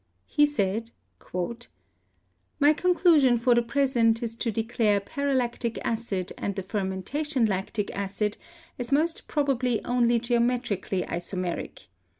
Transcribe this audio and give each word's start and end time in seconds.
He 0.25 0.47
said, 0.47 0.89
"My 2.59 2.73
conclusion 2.73 3.37
for 3.37 3.53
the 3.53 3.61
present 3.61 4.23
is 4.23 4.35
to 4.37 4.49
declare 4.51 4.99
paralactic 4.99 5.77
acid 5.85 6.33
and 6.39 6.55
the 6.55 6.63
fermentation 6.63 7.45
lactic 7.45 7.91
acid 7.95 8.37
as 8.79 8.91
most 8.91 9.27
probably 9.27 9.79
only 9.85 10.17
geometrically 10.19 11.03
isomeric. 11.03 11.85